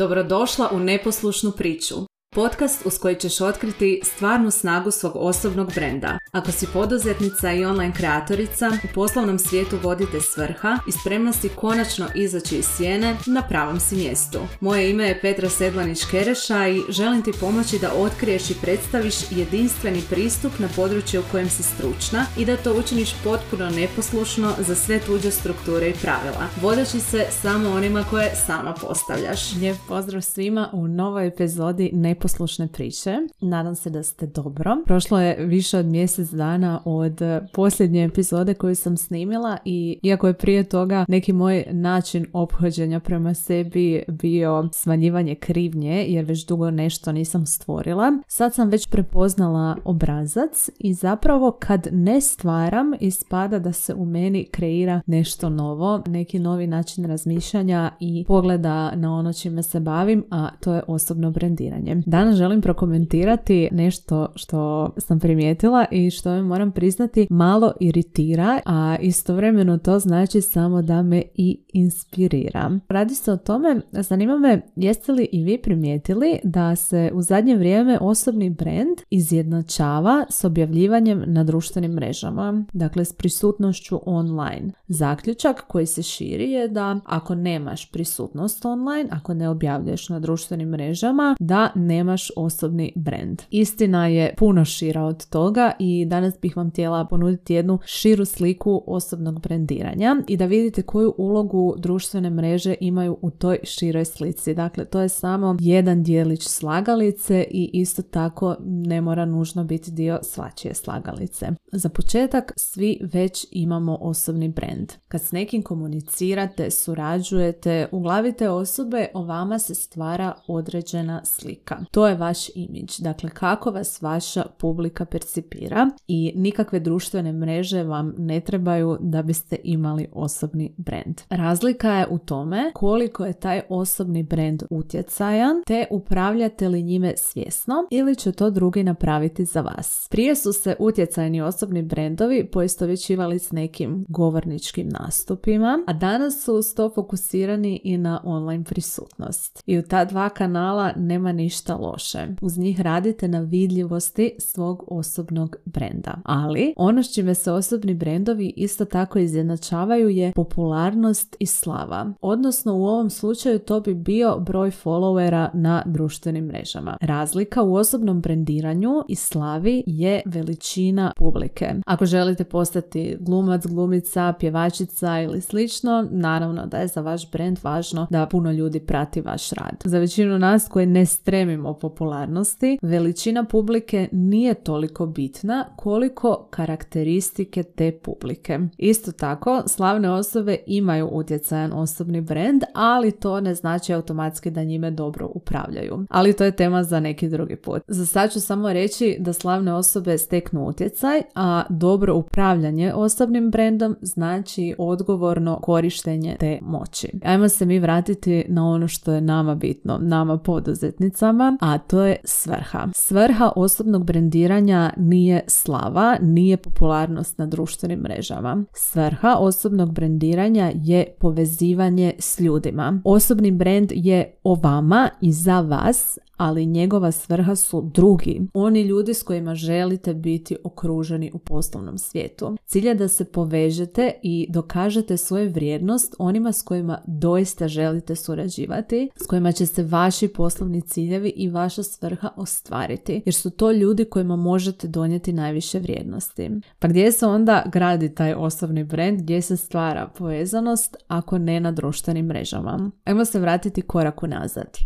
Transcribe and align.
Dobrodošla 0.00 0.68
u 0.72 0.78
neposlušnu 0.78 1.50
priču. 1.50 2.09
Podcast 2.34 2.86
uz 2.86 2.98
koji 2.98 3.14
ćeš 3.14 3.40
otkriti 3.40 4.00
stvarnu 4.04 4.50
snagu 4.50 4.90
svog 4.90 5.12
osobnog 5.14 5.74
brenda. 5.74 6.18
Ako 6.32 6.52
si 6.52 6.66
poduzetnica 6.72 7.52
i 7.52 7.64
online 7.64 7.94
kreatorica, 7.94 8.70
u 8.84 8.94
poslovnom 8.94 9.38
svijetu 9.38 9.76
vodite 9.82 10.20
svrha 10.20 10.78
i 10.88 10.92
spremna 10.92 11.32
si 11.32 11.48
konačno 11.48 12.06
izaći 12.14 12.56
iz 12.56 12.66
sjene, 12.76 13.16
na 13.26 13.42
pravom 13.42 13.80
si 13.80 13.96
mjestu. 13.96 14.38
Moje 14.60 14.90
ime 14.90 15.04
je 15.04 15.20
Petra 15.20 15.48
Sedlanić-Kereša 15.48 16.68
i 16.68 16.92
želim 16.92 17.22
ti 17.22 17.32
pomoći 17.40 17.78
da 17.78 17.92
otkriješ 17.94 18.50
i 18.50 18.60
predstaviš 18.62 19.14
jedinstveni 19.30 20.02
pristup 20.10 20.52
na 20.58 20.68
područje 20.76 21.20
u 21.20 21.24
kojem 21.30 21.50
si 21.50 21.62
stručna 21.62 22.26
i 22.38 22.44
da 22.44 22.56
to 22.56 22.74
učiniš 22.78 23.14
potpuno 23.24 23.70
neposlušno 23.70 24.54
za 24.58 24.74
sve 24.74 24.98
tuđe 24.98 25.30
strukture 25.30 25.88
i 25.88 25.94
pravila, 26.02 26.46
vodeći 26.60 27.00
se 27.00 27.26
samo 27.30 27.70
onima 27.70 28.04
koje 28.10 28.34
sama 28.46 28.74
postavljaš. 28.80 29.54
Lijep 29.54 29.76
pozdrav 29.88 30.22
svima 30.22 30.70
u 30.72 30.88
novoj 30.88 31.26
epizodi 31.26 31.90
Neposlušne 32.20 32.68
priče. 32.68 33.16
Nadam 33.40 33.74
se 33.74 33.90
da 33.90 34.02
ste 34.02 34.26
dobro. 34.26 34.76
Prošlo 34.86 35.20
je 35.20 35.46
više 35.46 35.78
od 35.78 35.86
mjesec 35.86 36.30
dana 36.30 36.82
od 36.84 37.20
posljednje 37.52 38.04
epizode 38.04 38.54
koju 38.54 38.74
sam 38.74 38.96
snimila 38.96 39.58
i 39.64 39.98
iako 40.02 40.26
je 40.26 40.34
prije 40.34 40.64
toga 40.64 41.04
neki 41.08 41.32
moj 41.32 41.64
način 41.70 42.26
ophođenja 42.32 43.00
prema 43.00 43.34
sebi 43.34 44.02
bio 44.08 44.68
smanjivanje 44.72 45.34
krivnje 45.34 46.04
jer 46.08 46.24
već 46.24 46.46
dugo 46.46 46.70
nešto 46.70 47.12
nisam 47.12 47.46
stvorila, 47.46 48.12
sad 48.28 48.54
sam 48.54 48.68
već 48.68 48.86
prepoznala 48.86 49.76
obrazac 49.84 50.70
i 50.78 50.94
zapravo 50.94 51.56
kad 51.60 51.88
ne 51.92 52.20
stvaram 52.20 52.92
ispada 53.00 53.58
da 53.58 53.72
se 53.72 53.94
u 53.94 54.04
meni 54.04 54.44
kreira 54.50 55.00
nešto 55.06 55.48
novo, 55.48 56.02
neki 56.06 56.38
novi 56.38 56.66
način 56.66 57.04
razmišljanja 57.04 57.90
i 58.00 58.24
pogleda 58.28 58.94
na 58.94 59.14
ono 59.14 59.32
čime 59.32 59.62
se 59.62 59.80
bavim, 59.80 60.24
a 60.30 60.50
to 60.60 60.74
je 60.74 60.82
osobno 60.86 61.30
brendiranje. 61.30 62.02
Danas 62.10 62.36
želim 62.36 62.60
prokomentirati 62.60 63.68
nešto 63.72 64.32
što 64.34 64.90
sam 64.98 65.20
primijetila 65.20 65.86
i 65.90 66.10
što 66.10 66.30
me 66.30 66.42
moram 66.42 66.72
priznati 66.72 67.26
malo 67.30 67.72
iritira, 67.80 68.60
a 68.66 68.96
istovremeno 69.00 69.78
to 69.78 69.98
znači 69.98 70.40
samo 70.40 70.82
da 70.82 71.02
me 71.02 71.22
i 71.34 71.60
inspirira. 71.72 72.78
Radi 72.88 73.14
se 73.14 73.32
o 73.32 73.36
tome, 73.36 73.80
zanima 73.92 74.38
me 74.38 74.60
jeste 74.76 75.12
li 75.12 75.28
i 75.32 75.44
vi 75.44 75.58
primijetili 75.62 76.38
da 76.44 76.76
se 76.76 77.10
u 77.14 77.22
zadnje 77.22 77.56
vrijeme 77.56 77.98
osobni 78.00 78.50
brand 78.50 78.98
izjednačava 79.10 80.24
s 80.30 80.44
objavljivanjem 80.44 81.24
na 81.26 81.44
društvenim 81.44 81.92
mrežama, 81.92 82.64
dakle 82.72 83.04
s 83.04 83.12
prisutnošću 83.12 84.00
online. 84.06 84.72
Zaključak 84.88 85.64
koji 85.68 85.86
se 85.86 86.02
širi 86.02 86.50
je 86.50 86.68
da 86.68 87.00
ako 87.04 87.34
nemaš 87.34 87.90
prisutnost 87.90 88.64
online, 88.64 89.08
ako 89.10 89.34
ne 89.34 89.48
objavljuješ 89.48 90.08
na 90.08 90.20
društvenim 90.20 90.68
mrežama, 90.68 91.36
da 91.40 91.72
nemaš 92.00 92.30
osobni 92.36 92.92
brand. 92.96 93.42
Istina 93.50 94.06
je 94.06 94.34
puno 94.38 94.64
šira 94.64 95.02
od 95.02 95.28
toga 95.28 95.72
i 95.78 96.04
danas 96.04 96.34
bih 96.42 96.56
vam 96.56 96.70
htjela 96.70 97.04
ponuditi 97.04 97.54
jednu 97.54 97.78
širu 97.84 98.24
sliku 98.24 98.82
osobnog 98.86 99.40
brandiranja 99.40 100.16
i 100.28 100.36
da 100.36 100.46
vidite 100.46 100.82
koju 100.82 101.14
ulogu 101.18 101.74
društvene 101.78 102.30
mreže 102.30 102.74
imaju 102.80 103.18
u 103.22 103.30
toj 103.30 103.58
široj 103.64 104.04
slici. 104.04 104.54
Dakle, 104.54 104.84
to 104.84 105.00
je 105.00 105.08
samo 105.08 105.56
jedan 105.60 106.02
dijelić 106.02 106.42
slagalice 106.48 107.44
i 107.50 107.70
isto 107.72 108.02
tako 108.02 108.56
ne 108.60 109.00
mora 109.00 109.24
nužno 109.24 109.64
biti 109.64 109.90
dio 109.90 110.18
svačije 110.22 110.74
slagalice. 110.74 111.46
Za 111.72 111.88
početak 111.88 112.52
svi 112.56 113.00
već 113.12 113.46
imamo 113.50 113.98
osobni 114.00 114.48
brand. 114.48 114.92
Kad 115.08 115.22
s 115.22 115.32
nekim 115.32 115.62
komunicirate, 115.62 116.70
surađujete, 116.70 117.88
u 117.92 118.00
glavi 118.00 118.32
te 118.32 118.48
osobe 118.48 119.06
o 119.14 119.24
vama 119.24 119.58
se 119.58 119.74
stvara 119.74 120.34
određena 120.48 121.24
slika. 121.24 121.78
To 121.90 122.06
je 122.06 122.14
vaš 122.14 122.48
imidž, 122.54 122.98
dakle 122.98 123.30
kako 123.30 123.70
vas 123.70 124.02
vaša 124.02 124.42
publika 124.58 125.04
percipira 125.04 125.90
i 126.08 126.32
nikakve 126.36 126.80
društvene 126.80 127.32
mreže 127.32 127.82
vam 127.82 128.14
ne 128.18 128.40
trebaju 128.40 128.96
da 129.00 129.22
biste 129.22 129.56
imali 129.64 130.08
osobni 130.12 130.74
brand. 130.76 131.20
Razlika 131.28 131.92
je 131.92 132.06
u 132.10 132.18
tome 132.18 132.70
koliko 132.74 133.24
je 133.26 133.32
taj 133.32 133.62
osobni 133.68 134.22
brand 134.22 134.62
utjecajan 134.70 135.62
te 135.66 135.86
upravljate 135.90 136.68
li 136.68 136.82
njime 136.82 137.12
svjesno 137.16 137.74
ili 137.90 138.16
će 138.16 138.32
to 138.32 138.50
drugi 138.50 138.84
napraviti 138.84 139.44
za 139.44 139.60
vas. 139.60 140.08
Prije 140.10 140.36
su 140.36 140.52
se 140.52 140.76
utjecajni 140.78 141.40
osobni 141.40 141.82
brendovi 141.82 142.50
poistovjećivali 142.50 143.38
s 143.38 143.52
nekim 143.52 144.04
govorničkim 144.08 144.88
nastupima, 144.88 145.84
a 145.86 145.92
danas 145.92 146.44
su 146.44 146.62
sto 146.62 146.90
fokusirani 146.94 147.80
i 147.84 147.98
na 147.98 148.20
online 148.24 148.64
prisutnost. 148.64 149.62
I 149.66 149.78
u 149.78 149.82
ta 149.82 150.04
dva 150.04 150.28
kanala 150.28 150.92
nema 150.96 151.32
ništa 151.32 151.79
loše. 151.80 152.26
Uz 152.42 152.58
njih 152.58 152.80
radite 152.80 153.28
na 153.28 153.40
vidljivosti 153.40 154.32
svog 154.38 154.84
osobnog 154.86 155.56
brenda. 155.64 156.14
Ali 156.24 156.74
ono 156.76 157.02
s 157.02 157.14
čime 157.14 157.34
se 157.34 157.52
osobni 157.52 157.94
brendovi 157.94 158.52
isto 158.56 158.84
tako 158.84 159.18
izjednačavaju 159.18 160.08
je 160.08 160.32
popularnost 160.32 161.36
i 161.38 161.46
slava. 161.46 162.12
Odnosno 162.20 162.76
u 162.76 162.84
ovom 162.84 163.10
slučaju 163.10 163.58
to 163.58 163.80
bi 163.80 163.94
bio 163.94 164.38
broj 164.38 164.70
followera 164.70 165.48
na 165.54 165.82
društvenim 165.86 166.44
mrežama. 166.44 166.96
Razlika 167.00 167.62
u 167.62 167.74
osobnom 167.74 168.20
brendiranju 168.20 169.02
i 169.08 169.14
slavi 169.14 169.82
je 169.86 170.22
veličina 170.26 171.12
publike. 171.16 171.74
Ako 171.86 172.06
želite 172.06 172.44
postati 172.44 173.16
glumac, 173.20 173.66
glumica, 173.66 174.34
pjevačica 174.38 175.20
ili 175.20 175.40
slično, 175.40 176.08
naravno 176.10 176.66
da 176.66 176.76
je 176.76 176.88
za 176.88 177.00
vaš 177.00 177.30
brand 177.30 177.58
važno 177.62 178.06
da 178.10 178.26
puno 178.26 178.52
ljudi 178.52 178.80
prati 178.80 179.20
vaš 179.20 179.50
rad. 179.50 179.82
Za 179.84 179.98
većinu 179.98 180.38
nas 180.38 180.68
koji 180.68 180.86
ne 180.86 181.06
stremimo 181.06 181.69
popularnosti, 181.74 182.78
veličina 182.82 183.44
publike 183.44 184.08
nije 184.12 184.54
toliko 184.54 185.06
bitna 185.06 185.64
koliko 185.76 186.46
karakteristike 186.50 187.62
te 187.62 187.92
publike. 187.92 188.58
Isto 188.78 189.12
tako, 189.12 189.62
slavne 189.66 190.10
osobe 190.10 190.56
imaju 190.66 191.08
utjecajan 191.12 191.72
osobni 191.72 192.20
brand, 192.20 192.62
ali 192.74 193.10
to 193.10 193.40
ne 193.40 193.54
znači 193.54 193.92
automatski 193.92 194.50
da 194.50 194.64
njime 194.64 194.90
dobro 194.90 195.30
upravljaju. 195.34 196.04
Ali 196.10 196.32
to 196.32 196.44
je 196.44 196.56
tema 196.56 196.84
za 196.84 197.00
neki 197.00 197.28
drugi 197.28 197.56
put. 197.56 197.82
Za 197.86 198.06
sad 198.06 198.32
ću 198.32 198.40
samo 198.40 198.72
reći 198.72 199.16
da 199.20 199.32
slavne 199.32 199.74
osobe 199.74 200.18
steknu 200.18 200.66
utjecaj, 200.66 201.22
a 201.34 201.62
dobro 201.68 202.14
upravljanje 202.14 202.94
osobnim 202.94 203.50
brandom 203.50 203.96
znači 204.02 204.74
odgovorno 204.78 205.60
korištenje 205.62 206.36
te 206.40 206.58
moći. 206.62 207.08
Ajmo 207.24 207.48
se 207.48 207.66
mi 207.66 207.78
vratiti 207.78 208.44
na 208.48 208.68
ono 208.68 208.88
što 208.88 209.12
je 209.12 209.20
nama 209.20 209.54
bitno, 209.54 209.98
nama 209.98 210.38
poduzetnicama, 210.38 211.56
a 211.60 211.78
to 211.78 212.02
je 212.02 212.16
svrha. 212.24 212.88
Svrha 212.94 213.52
osobnog 213.56 214.04
brendiranja 214.04 214.92
nije 214.96 215.44
slava, 215.46 216.16
nije 216.20 216.56
popularnost 216.56 217.38
na 217.38 217.46
društvenim 217.46 217.98
mrežama. 217.98 218.64
Svrha 218.74 219.36
osobnog 219.38 219.92
brendiranja 219.92 220.72
je 220.74 221.06
povezivanje 221.20 222.12
s 222.18 222.40
ljudima. 222.40 223.00
Osobni 223.04 223.50
brend 223.50 223.92
je 223.94 224.34
o 224.44 224.54
vama 224.54 225.10
i 225.20 225.32
za 225.32 225.60
vas, 225.60 226.18
ali 226.40 226.66
njegova 226.66 227.12
svrha 227.12 227.56
su 227.56 227.90
drugi, 227.94 228.40
oni 228.54 228.82
ljudi 228.82 229.14
s 229.14 229.22
kojima 229.22 229.54
želite 229.54 230.14
biti 230.14 230.56
okruženi 230.64 231.30
u 231.34 231.38
poslovnom 231.38 231.98
svijetu. 231.98 232.56
Cilj 232.66 232.88
je 232.88 232.94
da 232.94 233.08
se 233.08 233.24
povežete 233.24 234.12
i 234.22 234.46
dokažete 234.50 235.16
svoju 235.16 235.50
vrijednost 235.50 236.14
onima 236.18 236.52
s 236.52 236.62
kojima 236.62 236.98
doista 237.06 237.68
želite 237.68 238.16
surađivati, 238.16 239.10
s 239.16 239.26
kojima 239.26 239.52
će 239.52 239.66
se 239.66 239.82
vaši 239.82 240.28
poslovni 240.28 240.80
ciljevi 240.80 241.32
i 241.36 241.49
vaša 241.50 241.82
svrha 241.82 242.30
ostvariti, 242.36 243.22
jer 243.26 243.34
su 243.34 243.50
to 243.50 243.72
ljudi 243.72 244.04
kojima 244.04 244.36
možete 244.36 244.88
donijeti 244.88 245.32
najviše 245.32 245.78
vrijednosti. 245.78 246.50
Pa 246.78 246.88
gdje 246.88 247.12
se 247.12 247.26
onda 247.26 247.62
gradi 247.72 248.14
taj 248.14 248.34
osobni 248.34 248.84
brand, 248.84 249.22
gdje 249.22 249.42
se 249.42 249.56
stvara 249.56 250.10
povezanost, 250.18 250.96
ako 251.08 251.38
ne 251.38 251.60
na 251.60 251.72
društvenim 251.72 252.26
mrežama? 252.26 252.90
Ajmo 253.04 253.24
se 253.24 253.38
vratiti 253.40 253.82
korak 253.82 254.22
unazad. 254.22 254.76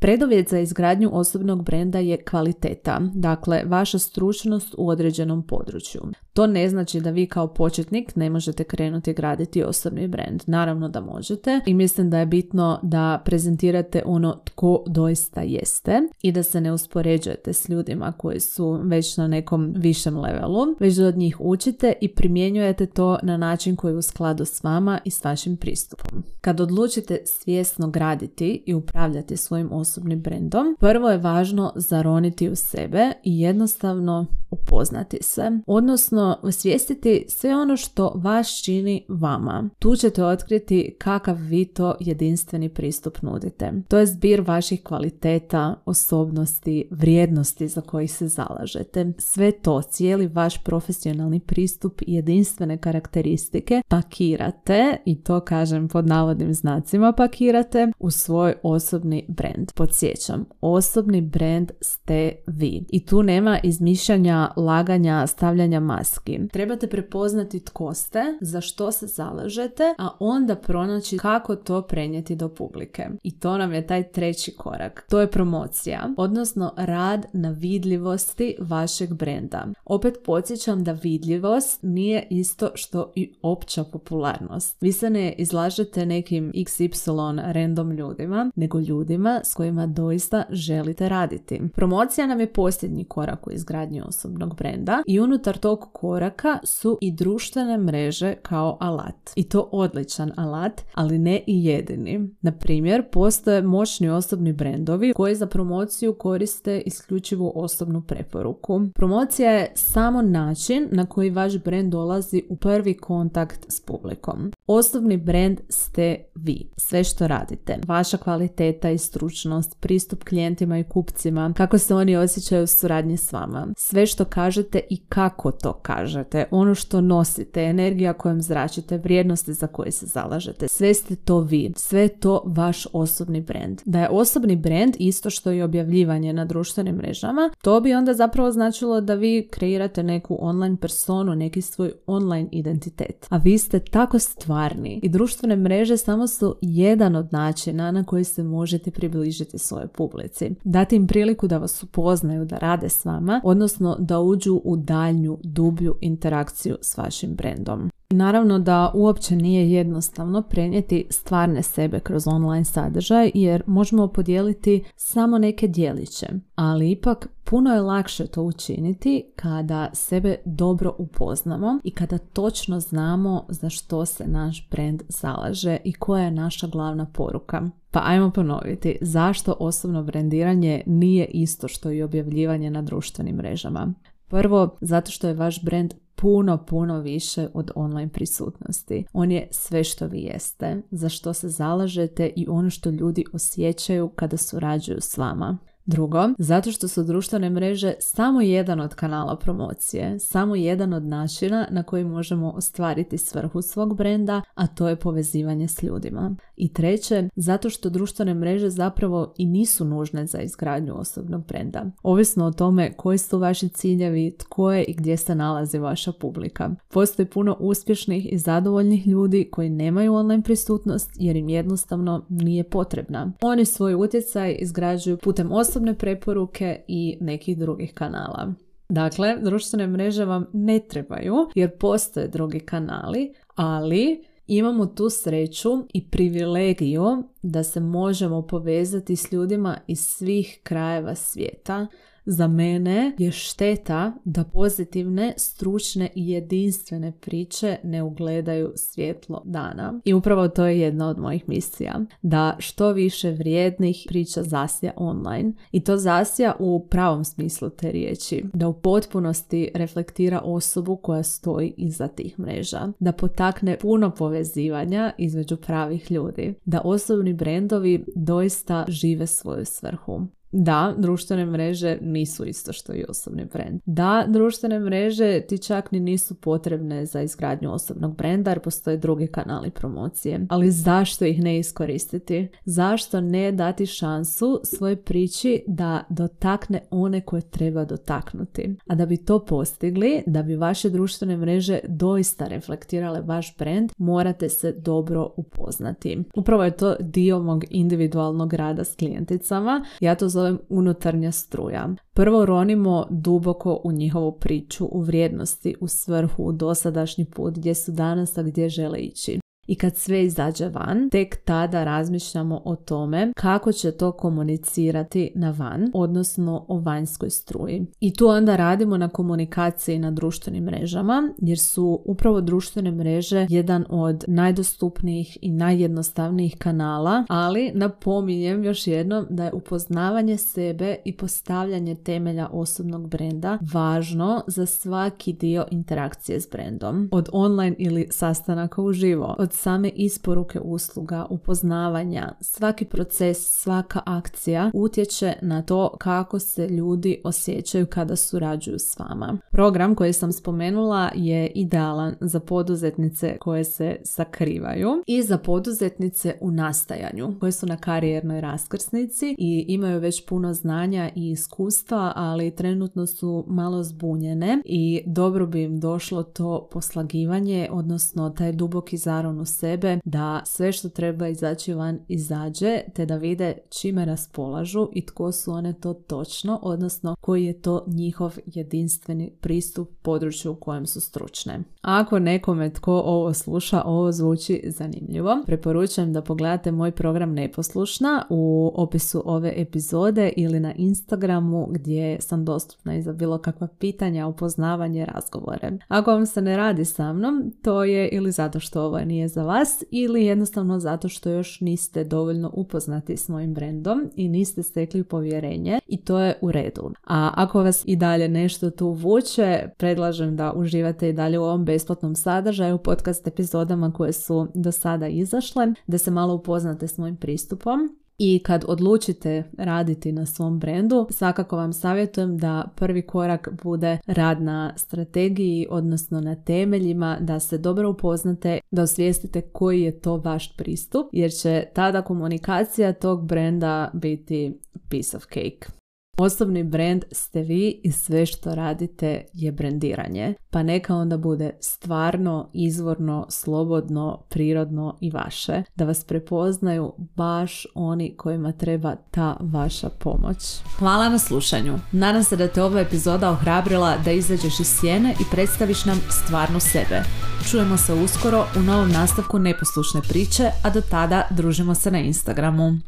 Preduvjet 0.00 0.48
za 0.48 0.58
izgradnju 0.58 1.10
osobnog 1.12 1.64
brenda 1.64 1.98
je 1.98 2.24
kvaliteta, 2.24 3.00
dakle 3.14 3.62
vaša 3.66 3.98
stručnost 3.98 4.74
u 4.78 4.88
određenom 4.88 5.42
području. 5.42 6.00
To 6.32 6.46
ne 6.46 6.68
znači 6.68 7.00
da 7.00 7.10
vi 7.10 7.26
kao 7.26 7.54
početnik 7.54 8.16
ne 8.16 8.30
možete 8.30 8.64
krenuti 8.64 9.12
graditi 9.12 9.62
osobni 9.62 10.08
brand. 10.08 10.42
Naravno 10.46 10.88
da 10.88 11.00
možete 11.00 11.60
i 11.66 11.74
mislim 11.74 12.10
da 12.10 12.18
je 12.18 12.26
bitno 12.26 12.80
da 12.82 13.22
prezentirate 13.24 14.02
ono 14.06 14.40
tko 14.44 14.84
doista 14.86 15.40
jeste 15.40 16.00
i 16.22 16.32
da 16.32 16.42
se 16.42 16.60
ne 16.60 16.72
uspoređujete 16.72 17.52
s 17.52 17.68
ljudima 17.68 18.12
koji 18.12 18.40
su 18.40 18.80
već 18.84 19.16
na 19.16 19.28
nekom 19.28 19.74
višem 19.76 20.18
levelu, 20.18 20.66
već 20.80 20.94
da 20.94 21.06
od 21.06 21.16
njih 21.16 21.40
učite 21.40 21.92
i 22.00 22.08
primjenjujete 22.08 22.86
to 22.86 23.18
na 23.22 23.36
način 23.36 23.76
koji 23.76 23.92
je 23.92 23.98
u 23.98 24.02
skladu 24.02 24.44
s 24.44 24.64
vama 24.64 25.00
i 25.04 25.10
s 25.10 25.24
vašim 25.24 25.56
pristupom. 25.56 26.22
Kad 26.40 26.60
odlučite 26.60 27.18
svjesno 27.24 27.90
graditi 27.90 28.62
i 28.66 28.74
upravljati 28.74 29.36
svojim 29.36 29.72
osobnim 29.72 29.87
osobnim 29.88 30.20
brendom, 30.20 30.76
prvo 30.80 31.10
je 31.10 31.18
važno 31.18 31.72
zaroniti 31.76 32.48
u 32.48 32.56
sebe 32.56 33.12
i 33.24 33.40
jednostavno 33.40 34.26
upoznati 34.50 35.18
se, 35.20 35.42
odnosno 35.66 36.38
osvijestiti 36.42 37.24
sve 37.28 37.56
ono 37.56 37.76
što 37.76 38.12
vas 38.14 38.62
čini 38.64 39.04
vama. 39.08 39.70
Tu 39.78 39.96
ćete 39.96 40.24
otkriti 40.24 40.94
kakav 40.98 41.36
vi 41.36 41.64
to 41.64 41.94
jedinstveni 42.00 42.68
pristup 42.68 43.22
nudite. 43.22 43.72
To 43.88 43.98
je 43.98 44.06
zbir 44.06 44.40
vaših 44.40 44.82
kvaliteta, 44.82 45.74
osobnosti, 45.84 46.88
vrijednosti 46.90 47.68
za 47.68 47.80
koji 47.80 48.08
se 48.08 48.28
zalažete. 48.28 49.12
Sve 49.18 49.52
to, 49.52 49.82
cijeli 49.82 50.26
vaš 50.26 50.64
profesionalni 50.64 51.40
pristup 51.40 52.02
i 52.02 52.14
jedinstvene 52.14 52.76
karakteristike 52.76 53.82
pakirate, 53.88 54.96
i 55.04 55.22
to 55.22 55.40
kažem 55.40 55.88
pod 55.88 56.06
navodnim 56.06 56.54
znacima 56.54 57.12
pakirate, 57.12 57.92
u 57.98 58.10
svoj 58.10 58.54
osobni 58.62 59.24
brand. 59.28 59.72
Podsjećam, 59.78 60.44
osobni 60.60 61.20
brand 61.20 61.72
ste 61.80 62.32
vi. 62.46 62.86
I 62.88 63.06
tu 63.06 63.22
nema 63.22 63.58
izmišljanja, 63.62 64.50
laganja, 64.56 65.26
stavljanja 65.26 65.80
maski. 65.80 66.38
Trebate 66.52 66.86
prepoznati 66.86 67.64
tko 67.64 67.94
ste, 67.94 68.22
za 68.40 68.60
što 68.60 68.92
se 68.92 69.06
zalažete, 69.06 69.94
a 69.98 70.08
onda 70.20 70.56
pronaći 70.56 71.18
kako 71.18 71.56
to 71.56 71.82
prenijeti 71.82 72.36
do 72.36 72.48
publike. 72.48 73.06
I 73.22 73.38
to 73.38 73.58
nam 73.58 73.72
je 73.72 73.86
taj 73.86 74.12
treći 74.12 74.56
korak. 74.56 75.06
To 75.10 75.20
je 75.20 75.30
promocija, 75.30 76.08
odnosno 76.16 76.72
rad 76.76 77.26
na 77.32 77.50
vidljivosti 77.50 78.56
vašeg 78.60 79.14
brenda. 79.14 79.66
Opet 79.84 80.14
podsjećam 80.24 80.84
da 80.84 80.92
vidljivost 80.92 81.82
nije 81.82 82.26
isto 82.30 82.70
što 82.74 83.12
i 83.14 83.32
opća 83.42 83.84
popularnost. 83.84 84.76
Vi 84.80 84.92
se 84.92 85.10
ne 85.10 85.32
izlažete 85.32 86.06
nekim 86.06 86.52
XY 86.54 87.52
random 87.52 87.92
ljudima, 87.92 88.50
nego 88.56 88.80
ljudima 88.80 89.40
s 89.44 89.54
kojima 89.54 89.67
doista 89.86 90.44
želite 90.50 91.08
raditi. 91.08 91.60
Promocija 91.74 92.26
nam 92.26 92.40
je 92.40 92.52
posljednji 92.52 93.04
korak 93.04 93.46
u 93.46 93.50
izgradnji 93.50 94.02
osobnog 94.02 94.56
brenda 94.56 95.02
i 95.06 95.20
unutar 95.20 95.58
tog 95.58 95.88
koraka 95.92 96.58
su 96.64 96.98
i 97.00 97.12
društvene 97.12 97.78
mreže 97.78 98.34
kao 98.42 98.76
alat. 98.80 99.30
I 99.36 99.42
to 99.42 99.68
odličan 99.72 100.32
alat, 100.36 100.82
ali 100.94 101.18
ne 101.18 101.42
i 101.46 101.64
jedini. 101.64 102.30
Na 102.40 102.52
primjer, 102.52 103.02
postoje 103.12 103.62
moćni 103.62 104.08
osobni 104.08 104.52
brendovi 104.52 105.12
koji 105.16 105.34
za 105.34 105.46
promociju 105.46 106.14
koriste 106.14 106.80
isključivo 106.86 107.52
osobnu 107.54 108.02
preporuku. 108.02 108.80
Promocija 108.94 109.50
je 109.50 109.72
samo 109.74 110.22
način 110.22 110.88
na 110.90 111.06
koji 111.06 111.30
vaš 111.30 111.58
brend 111.58 111.92
dolazi 111.92 112.42
u 112.48 112.56
prvi 112.56 112.94
kontakt 112.94 113.66
s 113.68 113.80
publikom. 113.80 114.52
Osobni 114.66 115.16
brend 115.16 115.60
ste 115.68 116.24
vi. 116.34 116.70
Sve 116.76 117.04
što 117.04 117.26
radite. 117.26 117.78
Vaša 117.86 118.16
kvaliteta 118.16 118.90
i 118.90 118.98
stručnost, 118.98 119.57
pristup 119.80 120.24
klijentima 120.24 120.78
i 120.78 120.84
kupcima, 120.84 121.52
kako 121.56 121.78
se 121.78 121.94
oni 121.94 122.16
osjećaju 122.16 122.64
u 122.64 122.66
suradnji 122.66 123.16
s 123.16 123.32
vama. 123.32 123.66
Sve 123.76 124.06
što 124.06 124.24
kažete 124.24 124.80
i 124.90 124.96
kako 124.96 125.50
to 125.50 125.72
kažete. 125.72 126.44
Ono 126.50 126.74
što 126.74 127.00
nosite, 127.00 127.62
energija 127.62 128.12
kojom 128.12 128.42
zračite, 128.42 128.98
vrijednosti 128.98 129.52
za 129.52 129.66
koje 129.66 129.92
se 129.92 130.06
zalažete. 130.06 130.68
Sve 130.68 130.94
ste 130.94 131.16
to 131.16 131.40
vi. 131.40 131.72
Sve 131.76 132.08
to 132.08 132.42
vaš 132.46 132.86
osobni 132.92 133.40
brand. 133.40 133.80
Da 133.84 134.00
je 134.00 134.08
osobni 134.08 134.56
brand 134.56 134.94
isto 134.98 135.30
što 135.30 135.52
i 135.52 135.62
objavljivanje 135.62 136.32
na 136.32 136.44
društvenim 136.44 136.96
mrežama, 136.96 137.50
to 137.62 137.80
bi 137.80 137.94
onda 137.94 138.14
zapravo 138.14 138.52
značilo 138.52 139.00
da 139.00 139.14
vi 139.14 139.48
kreirate 139.50 140.02
neku 140.02 140.38
online 140.40 140.76
personu, 140.76 141.34
neki 141.34 141.62
svoj 141.62 141.92
online 142.06 142.48
identitet. 142.52 143.26
A 143.28 143.36
vi 143.36 143.58
ste 143.58 143.80
tako 143.80 144.18
stvarni 144.18 145.00
i 145.02 145.08
društvene 145.08 145.56
mreže 145.56 145.96
samo 145.96 146.26
su 146.26 146.56
jedan 146.60 147.16
od 147.16 147.32
načina 147.32 147.90
na 147.90 148.04
koji 148.04 148.24
se 148.24 148.42
možete 148.42 148.90
približiti 148.90 149.37
svojoj 149.58 149.88
publici. 149.88 150.50
Dati 150.64 150.96
im 150.96 151.06
priliku 151.06 151.46
da 151.46 151.58
vas 151.58 151.82
upoznaju, 151.82 152.44
da 152.44 152.58
rade 152.58 152.88
s 152.88 153.04
vama, 153.04 153.40
odnosno 153.44 153.96
da 153.98 154.20
uđu 154.20 154.60
u 154.64 154.76
daljnju, 154.76 155.38
dublju 155.42 155.96
interakciju 156.00 156.76
s 156.80 156.96
vašim 156.96 157.34
brendom. 157.34 157.90
Naravno 158.10 158.58
da 158.58 158.92
uopće 158.94 159.36
nije 159.36 159.72
jednostavno 159.72 160.42
prenijeti 160.42 161.06
stvarne 161.10 161.62
sebe 161.62 162.00
kroz 162.00 162.26
online 162.26 162.64
sadržaj 162.64 163.30
jer 163.34 163.62
možemo 163.66 164.08
podijeliti 164.08 164.84
samo 164.96 165.38
neke 165.38 165.68
dijeliće, 165.68 166.26
ali 166.54 166.90
ipak 166.90 167.28
puno 167.44 167.74
je 167.74 167.80
lakše 167.80 168.26
to 168.26 168.42
učiniti 168.42 169.32
kada 169.36 169.90
sebe 169.92 170.36
dobro 170.44 170.94
upoznamo 170.98 171.78
i 171.84 171.90
kada 171.90 172.18
točno 172.18 172.80
znamo 172.80 173.46
za 173.48 173.70
što 173.70 174.06
se 174.06 174.24
naš 174.26 174.68
brand 174.70 175.02
zalaže 175.08 175.76
i 175.84 175.92
koja 175.92 176.24
je 176.24 176.30
naša 176.30 176.66
glavna 176.66 177.06
poruka. 177.06 177.62
Pa 177.90 178.00
ajmo 178.04 178.30
ponoviti, 178.30 178.98
zašto 179.00 179.54
osobno 179.60 180.02
brendiranje 180.02 180.82
nije 180.86 181.24
isto 181.24 181.68
što 181.68 181.90
i 181.90 182.02
objavljivanje 182.02 182.70
na 182.70 182.82
društvenim 182.82 183.36
mrežama? 183.36 183.94
Prvo, 184.28 184.76
zato 184.80 185.10
što 185.10 185.28
je 185.28 185.34
vaš 185.34 185.64
brand 185.64 185.94
puno, 186.20 186.64
puno 186.66 187.00
više 187.00 187.48
od 187.54 187.70
online 187.74 188.08
prisutnosti. 188.08 189.04
On 189.12 189.30
je 189.30 189.48
sve 189.50 189.84
što 189.84 190.06
vi 190.06 190.20
jeste, 190.20 190.82
za 190.90 191.08
što 191.08 191.32
se 191.32 191.48
zalažete 191.48 192.32
i 192.36 192.46
ono 192.48 192.70
što 192.70 192.90
ljudi 192.90 193.24
osjećaju 193.32 194.08
kada 194.08 194.36
surađuju 194.36 195.00
s 195.00 195.16
vama. 195.16 195.58
Drugo, 195.90 196.28
zato 196.38 196.72
što 196.72 196.88
su 196.88 197.02
društvene 197.02 197.50
mreže 197.50 197.92
samo 198.00 198.40
jedan 198.40 198.80
od 198.80 198.94
kanala 198.94 199.36
promocije, 199.36 200.18
samo 200.18 200.56
jedan 200.56 200.92
od 200.92 201.04
načina 201.04 201.66
na 201.70 201.82
koji 201.82 202.04
možemo 202.04 202.50
ostvariti 202.50 203.18
svrhu 203.18 203.62
svog 203.62 203.96
brenda, 203.96 204.42
a 204.54 204.66
to 204.66 204.88
je 204.88 204.96
povezivanje 204.96 205.68
s 205.68 205.82
ljudima. 205.82 206.36
I 206.56 206.72
treće, 206.72 207.28
zato 207.36 207.70
što 207.70 207.90
društvene 207.90 208.34
mreže 208.34 208.70
zapravo 208.70 209.34
i 209.36 209.46
nisu 209.46 209.84
nužne 209.84 210.26
za 210.26 210.40
izgradnju 210.40 210.94
osobnog 210.98 211.46
brenda. 211.46 211.84
Ovisno 212.02 212.46
o 212.46 212.52
tome 212.52 212.92
koji 212.96 213.18
su 213.18 213.38
vaši 213.38 213.68
ciljevi, 213.68 214.36
tko 214.38 214.72
je 214.72 214.84
i 214.84 214.94
gdje 214.94 215.16
se 215.16 215.34
nalazi 215.34 215.78
vaša 215.78 216.12
publika. 216.12 216.70
Postoji 216.88 217.26
puno 217.26 217.56
uspješnih 217.60 218.32
i 218.32 218.38
zadovoljnih 218.38 219.06
ljudi 219.06 219.48
koji 219.52 219.70
nemaju 219.70 220.14
online 220.14 220.42
prisutnost 220.42 221.10
jer 221.14 221.36
im 221.36 221.48
jednostavno 221.48 222.24
nije 222.28 222.64
potrebna. 222.64 223.32
Oni 223.40 223.64
svoj 223.64 223.94
utjecaj 223.94 224.56
izgrađuju 224.60 225.18
putem 225.18 225.52
osobne 225.78 225.94
preporuke 225.98 226.84
i 226.88 227.18
nekih 227.20 227.58
drugih 227.58 227.94
kanala. 227.94 228.54
Dakle, 228.88 229.36
društvene 229.42 229.86
mreže 229.86 230.24
vam 230.24 230.46
ne 230.52 230.80
trebaju 230.88 231.34
jer 231.54 231.78
postoje 231.78 232.28
drugi 232.28 232.60
kanali, 232.60 233.34
ali 233.54 234.24
imamo 234.46 234.86
tu 234.86 235.10
sreću 235.10 235.70
i 235.94 236.10
privilegiju 236.10 237.24
da 237.42 237.62
se 237.62 237.80
možemo 237.80 238.42
povezati 238.42 239.16
s 239.16 239.32
ljudima 239.32 239.78
iz 239.86 240.00
svih 240.00 240.60
krajeva 240.62 241.14
svijeta 241.14 241.86
za 242.30 242.48
mene 242.48 243.12
je 243.18 243.32
šteta 243.32 244.12
da 244.24 244.44
pozitivne, 244.44 245.34
stručne 245.36 246.08
i 246.14 246.30
jedinstvene 246.30 247.12
priče 247.20 247.76
ne 247.84 248.02
ugledaju 248.02 248.72
svjetlo 248.76 249.42
dana. 249.44 250.00
I 250.04 250.14
upravo 250.14 250.48
to 250.48 250.66
je 250.66 250.80
jedna 250.80 251.08
od 251.08 251.18
mojih 251.18 251.48
misija. 251.48 252.00
Da 252.22 252.56
što 252.58 252.92
više 252.92 253.30
vrijednih 253.30 254.04
priča 254.08 254.42
zasija 254.42 254.92
online. 254.96 255.52
I 255.72 255.80
to 255.80 255.96
zasija 255.96 256.56
u 256.58 256.86
pravom 256.90 257.24
smislu 257.24 257.70
te 257.70 257.92
riječi. 257.92 258.44
Da 258.52 258.68
u 258.68 258.80
potpunosti 258.80 259.70
reflektira 259.74 260.40
osobu 260.44 260.96
koja 260.96 261.22
stoji 261.22 261.74
iza 261.76 262.08
tih 262.08 262.38
mreža. 262.38 262.92
Da 262.98 263.12
potakne 263.12 263.78
puno 263.78 264.10
povezivanja 264.10 265.12
između 265.18 265.56
pravih 265.56 266.10
ljudi. 266.10 266.54
Da 266.64 266.80
osobni 266.84 267.32
brendovi 267.32 268.04
doista 268.14 268.84
žive 268.88 269.26
svoju 269.26 269.64
svrhu. 269.64 270.37
Da, 270.52 270.94
društvene 270.98 271.46
mreže 271.46 271.98
nisu 272.00 272.44
isto 272.44 272.72
što 272.72 272.94
i 272.94 273.04
osobni 273.08 273.44
brand. 273.44 273.80
Da, 273.86 274.24
društvene 274.28 274.78
mreže 274.78 275.40
ti 275.40 275.58
čak 275.58 275.92
ni 275.92 276.00
nisu 276.00 276.34
potrebne 276.34 277.06
za 277.06 277.22
izgradnju 277.22 277.72
osobnog 277.72 278.16
brenda 278.16 278.50
jer 278.50 278.60
postoje 278.60 278.96
drugi 278.96 279.26
kanali 279.26 279.70
promocije. 279.70 280.46
Ali 280.48 280.70
zašto 280.70 281.24
ih 281.24 281.42
ne 281.42 281.58
iskoristiti? 281.58 282.48
Zašto 282.64 283.20
ne 283.20 283.52
dati 283.52 283.86
šansu 283.86 284.60
svojoj 284.64 284.96
priči 284.96 285.62
da 285.66 286.04
dotakne 286.08 286.80
one 286.90 287.20
koje 287.20 287.42
treba 287.42 287.84
dotaknuti? 287.84 288.76
A 288.86 288.94
da 288.94 289.06
bi 289.06 289.16
to 289.16 289.44
postigli, 289.44 290.22
da 290.26 290.42
bi 290.42 290.56
vaše 290.56 290.90
društvene 290.90 291.36
mreže 291.36 291.78
doista 291.88 292.48
reflektirale 292.48 293.20
vaš 293.20 293.56
brand, 293.58 293.92
morate 293.98 294.48
se 294.48 294.72
dobro 294.72 295.30
upoznati. 295.36 296.24
Upravo 296.36 296.64
je 296.64 296.76
to 296.76 296.96
dio 297.00 297.38
mog 297.38 297.64
individualnog 297.70 298.52
rada 298.52 298.84
s 298.84 298.96
klijenticama. 298.96 299.84
Ja 300.00 300.14
to 300.14 300.28
zovem 300.38 300.58
unutarnja 300.68 301.32
struja. 301.32 301.88
Prvo 302.12 302.46
ronimo 302.46 303.06
duboko 303.10 303.80
u 303.84 303.92
njihovu 303.92 304.32
priču, 304.32 304.88
u 304.92 305.00
vrijednosti, 305.00 305.74
u 305.80 305.88
svrhu, 305.88 306.44
u 306.44 306.52
dosadašnji 306.52 307.24
put, 307.24 307.54
gdje 307.54 307.74
su 307.74 307.92
danas, 307.92 308.38
a 308.38 308.42
gdje 308.42 308.68
žele 308.68 308.98
ići. 308.98 309.38
I 309.68 309.74
kad 309.74 309.96
sve 309.96 310.24
izađe 310.24 310.68
van, 310.68 311.10
tek 311.10 311.36
tada 311.44 311.84
razmišljamo 311.84 312.62
o 312.64 312.76
tome 312.76 313.32
kako 313.36 313.72
će 313.72 313.92
to 313.92 314.12
komunicirati 314.12 315.32
na 315.34 315.50
van, 315.50 315.90
odnosno 315.94 316.64
o 316.68 316.78
vanjskoj 316.78 317.30
struji. 317.30 317.86
I 318.00 318.14
tu 318.14 318.26
onda 318.26 318.56
radimo 318.56 318.96
na 318.96 319.08
komunikaciji 319.08 319.98
na 319.98 320.10
društvenim 320.10 320.64
mrežama, 320.64 321.34
jer 321.38 321.58
su 321.58 322.00
upravo 322.04 322.40
društvene 322.40 322.90
mreže 322.90 323.46
jedan 323.50 323.84
od 323.88 324.24
najdostupnijih 324.26 325.38
i 325.42 325.52
najjednostavnijih 325.52 326.56
kanala, 326.58 327.24
ali 327.28 327.70
napominjem 327.74 328.64
još 328.64 328.86
jednom 328.86 329.26
da 329.30 329.44
je 329.44 329.52
upoznavanje 329.52 330.36
sebe 330.36 330.96
i 331.04 331.16
postavljanje 331.16 331.94
temelja 331.94 332.48
osobnog 332.52 333.08
brenda 333.08 333.58
važno 333.72 334.42
za 334.46 334.66
svaki 334.66 335.32
dio 335.32 335.66
interakcije 335.70 336.40
s 336.40 336.48
brendom. 336.52 337.08
Od 337.12 337.28
online 337.32 337.76
ili 337.78 338.08
sastanaka 338.10 338.82
uživo, 338.82 339.34
od 339.38 339.57
same 339.58 339.88
isporuke 339.88 340.60
usluga, 340.60 341.26
upoznavanja, 341.30 342.32
svaki 342.40 342.84
proces, 342.84 343.38
svaka 343.38 344.00
akcija 344.06 344.70
utječe 344.74 345.32
na 345.42 345.62
to 345.62 345.96
kako 345.98 346.38
se 346.38 346.68
ljudi 346.68 347.20
osjećaju 347.24 347.86
kada 347.86 348.16
surađuju 348.16 348.78
s 348.78 348.98
vama. 348.98 349.38
Program 349.50 349.94
koji 349.94 350.12
sam 350.12 350.32
spomenula 350.32 351.10
je 351.14 351.46
idealan 351.46 352.14
za 352.20 352.40
poduzetnice 352.40 353.36
koje 353.40 353.64
se 353.64 353.96
sakrivaju 354.04 355.02
i 355.06 355.22
za 355.22 355.38
poduzetnice 355.38 356.34
u 356.40 356.50
nastajanju 356.50 357.36
koje 357.40 357.52
su 357.52 357.66
na 357.66 357.76
karijernoj 357.76 358.40
raskrsnici 358.40 359.34
i 359.38 359.64
imaju 359.68 360.00
već 360.00 360.26
puno 360.26 360.54
znanja 360.54 361.10
i 361.14 361.30
iskustva, 361.30 362.12
ali 362.16 362.54
trenutno 362.54 363.06
su 363.06 363.44
malo 363.48 363.82
zbunjene 363.82 364.62
i 364.64 365.02
dobro 365.06 365.46
bi 365.46 365.62
im 365.62 365.80
došlo 365.80 366.22
to 366.22 366.68
poslagivanje, 366.72 367.68
odnosno 367.72 368.30
taj 368.30 368.52
duboki 368.52 368.96
zaron 368.96 369.40
u 369.40 369.44
sebe 369.48 369.98
da 370.04 370.42
sve 370.44 370.72
što 370.72 370.88
treba 370.88 371.28
izaći 371.28 371.74
van 371.74 371.98
izađe, 372.08 372.80
te 372.94 373.06
da 373.06 373.16
vide 373.16 373.58
čime 373.70 374.04
raspolažu 374.04 374.88
i 374.92 375.06
tko 375.06 375.32
su 375.32 375.52
one 375.52 375.72
to 375.72 375.94
točno, 375.94 376.60
odnosno 376.62 377.16
koji 377.20 377.44
je 377.44 377.60
to 377.60 377.84
njihov 377.86 378.36
jedinstveni 378.46 379.30
pristup 379.40 379.88
području 380.02 380.52
u 380.52 380.54
kojem 380.54 380.86
su 380.86 381.00
stručne. 381.00 381.60
Ako 381.82 382.18
nekome 382.18 382.72
tko 382.72 382.92
ovo 382.92 383.34
sluša, 383.34 383.82
ovo 383.84 384.12
zvuči 384.12 384.62
zanimljivo, 384.66 385.42
preporučujem 385.46 386.12
da 386.12 386.22
pogledate 386.22 386.72
moj 386.72 386.90
program 386.90 387.34
Neposlušna 387.34 388.26
u 388.30 388.72
opisu 388.74 389.22
ove 389.24 389.52
epizode 389.56 390.32
ili 390.36 390.60
na 390.60 390.74
Instagramu 390.74 391.66
gdje 391.70 392.20
sam 392.20 392.44
dostupna 392.44 392.96
i 392.96 393.02
za 393.02 393.12
bilo 393.12 393.38
kakva 393.38 393.68
pitanja, 393.78 394.26
upoznavanje, 394.26 395.04
razgovore. 395.04 395.78
Ako 395.88 396.10
vam 396.10 396.26
se 396.26 396.42
ne 396.42 396.56
radi 396.56 396.84
sa 396.84 397.12
mnom, 397.12 397.52
to 397.62 397.84
je 397.84 398.08
ili 398.08 398.32
zato 398.32 398.60
što 398.60 398.82
ovo 398.82 398.98
nije 398.98 399.28
za 399.28 399.37
vas 399.44 399.84
ili 399.90 400.24
jednostavno 400.24 400.78
zato 400.78 401.08
što 401.08 401.30
još 401.30 401.60
niste 401.60 402.04
dovoljno 402.04 402.50
upoznati 402.54 403.16
s 403.16 403.28
mojim 403.28 403.54
brendom 403.54 404.10
i 404.16 404.28
niste 404.28 404.62
stekli 404.62 405.04
povjerenje 405.04 405.80
i 405.86 406.04
to 406.04 406.20
je 406.20 406.38
u 406.40 406.52
redu. 406.52 406.90
A 407.04 407.30
ako 407.34 407.62
vas 407.62 407.82
i 407.86 407.96
dalje 407.96 408.28
nešto 408.28 408.70
tu 408.70 408.88
vuče, 408.88 409.68
predlažem 409.78 410.36
da 410.36 410.52
uživate 410.52 411.08
i 411.08 411.12
dalje 411.12 411.38
u 411.38 411.44
ovom 411.44 411.64
besplatnom 411.64 412.14
sadržaju, 412.14 412.78
podcast 412.78 413.26
epizodama 413.26 413.92
koje 413.92 414.12
su 414.12 414.48
do 414.54 414.72
sada 414.72 415.08
izašle, 415.08 415.66
da 415.86 415.98
se 415.98 416.10
malo 416.10 416.34
upoznate 416.34 416.88
s 416.88 416.98
mojim 416.98 417.16
pristupom. 417.16 417.98
I 418.18 418.42
kad 418.44 418.64
odlučite 418.68 419.44
raditi 419.58 420.12
na 420.12 420.26
svom 420.26 420.58
brendu, 420.58 421.06
svakako 421.10 421.56
vam 421.56 421.72
savjetujem 421.72 422.38
da 422.38 422.68
prvi 422.76 423.02
korak 423.02 423.48
bude 423.62 423.98
rad 424.06 424.42
na 424.42 424.72
strategiji, 424.76 425.66
odnosno 425.70 426.20
na 426.20 426.34
temeljima, 426.34 427.18
da 427.20 427.40
se 427.40 427.58
dobro 427.58 427.90
upoznate, 427.90 428.60
da 428.70 428.82
osvijestite 428.82 429.40
koji 429.40 429.82
je 429.82 430.00
to 430.00 430.16
vaš 430.16 430.56
pristup, 430.56 431.06
jer 431.12 431.30
će 431.30 431.64
tada 431.74 432.02
komunikacija 432.02 432.92
tog 432.92 433.26
brenda 433.26 433.90
biti 433.94 434.58
piece 434.88 435.16
of 435.16 435.22
cake. 435.22 435.77
Osobni 436.20 436.64
brand 436.64 437.04
ste 437.12 437.42
vi 437.42 437.80
i 437.84 437.92
sve 437.92 438.26
što 438.26 438.54
radite 438.54 439.24
je 439.32 439.52
brendiranje, 439.52 440.34
pa 440.50 440.62
neka 440.62 440.94
onda 440.94 441.16
bude 441.16 441.50
stvarno, 441.60 442.50
izvorno, 442.52 443.26
slobodno, 443.28 444.22
prirodno 444.28 444.96
i 445.00 445.10
vaše, 445.10 445.62
da 445.74 445.84
vas 445.84 446.04
prepoznaju 446.04 446.92
baš 446.98 447.66
oni 447.74 448.16
kojima 448.16 448.52
treba 448.52 448.96
ta 449.10 449.36
vaša 449.40 449.88
pomoć. 449.88 450.36
Hvala 450.78 451.08
na 451.08 451.18
slušanju. 451.18 451.78
Nadam 451.92 452.24
se 452.24 452.36
da 452.36 452.48
te 452.48 452.62
ova 452.62 452.80
epizoda 452.80 453.30
ohrabrila 453.30 453.96
da 454.04 454.12
izađeš 454.12 454.60
iz 454.60 454.68
sjene 454.80 455.14
i 455.20 455.24
predstaviš 455.30 455.84
nam 455.84 456.00
stvarno 456.10 456.60
sebe. 456.60 457.02
Čujemo 457.50 457.76
se 457.76 457.92
uskoro 457.92 458.46
u 458.56 458.60
novom 458.60 458.90
nastavku 458.90 459.38
neposlušne 459.38 460.00
priče, 460.08 460.50
a 460.64 460.70
do 460.70 460.80
tada 460.80 461.28
družimo 461.30 461.74
se 461.74 461.90
na 461.90 461.98
Instagramu. 461.98 462.78